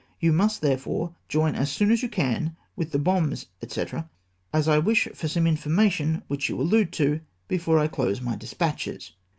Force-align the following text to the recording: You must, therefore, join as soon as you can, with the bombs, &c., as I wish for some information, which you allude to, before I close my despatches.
You 0.19 0.33
must, 0.33 0.61
therefore, 0.63 1.13
join 1.29 1.53
as 1.53 1.71
soon 1.71 1.91
as 1.91 2.01
you 2.01 2.09
can, 2.09 2.55
with 2.75 2.89
the 2.91 2.97
bombs, 2.97 3.45
&c., 3.67 3.85
as 4.51 4.67
I 4.67 4.79
wish 4.79 5.07
for 5.13 5.27
some 5.27 5.45
information, 5.45 6.23
which 6.27 6.49
you 6.49 6.59
allude 6.59 6.91
to, 6.93 7.19
before 7.47 7.77
I 7.77 7.87
close 7.87 8.19
my 8.19 8.35
despatches. 8.35 9.11